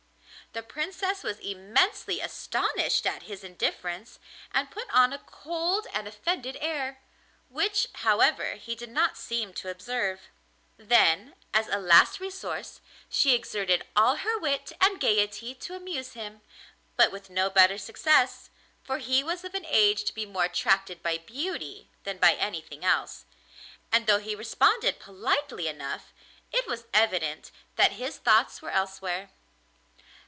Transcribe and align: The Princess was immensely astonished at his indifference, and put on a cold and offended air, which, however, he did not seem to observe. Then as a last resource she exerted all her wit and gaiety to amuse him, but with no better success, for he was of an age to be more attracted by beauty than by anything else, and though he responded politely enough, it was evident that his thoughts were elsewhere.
The 0.53 0.63
Princess 0.63 1.23
was 1.23 1.39
immensely 1.39 2.19
astonished 2.19 3.05
at 3.07 3.23
his 3.23 3.41
indifference, 3.41 4.19
and 4.53 4.69
put 4.69 4.93
on 4.93 5.13
a 5.13 5.17
cold 5.19 5.87
and 5.93 6.09
offended 6.09 6.57
air, 6.59 6.99
which, 7.47 7.87
however, 7.93 8.55
he 8.55 8.75
did 8.75 8.89
not 8.89 9.17
seem 9.17 9.53
to 9.53 9.69
observe. 9.69 10.23
Then 10.75 11.35
as 11.53 11.69
a 11.69 11.79
last 11.79 12.19
resource 12.19 12.81
she 13.09 13.33
exerted 13.33 13.87
all 13.95 14.17
her 14.17 14.37
wit 14.37 14.73
and 14.81 14.99
gaiety 14.99 15.55
to 15.55 15.75
amuse 15.75 16.15
him, 16.15 16.41
but 16.97 17.13
with 17.13 17.29
no 17.29 17.49
better 17.49 17.77
success, 17.77 18.49
for 18.83 18.97
he 18.97 19.23
was 19.23 19.45
of 19.45 19.53
an 19.55 19.65
age 19.65 20.03
to 20.03 20.13
be 20.13 20.25
more 20.25 20.43
attracted 20.43 21.01
by 21.01 21.17
beauty 21.17 21.87
than 22.03 22.17
by 22.17 22.33
anything 22.33 22.83
else, 22.83 23.23
and 23.89 24.05
though 24.05 24.19
he 24.19 24.35
responded 24.35 24.99
politely 24.99 25.69
enough, 25.69 26.11
it 26.51 26.67
was 26.67 26.87
evident 26.93 27.51
that 27.77 27.93
his 27.93 28.17
thoughts 28.17 28.61
were 28.61 28.71
elsewhere. 28.71 29.29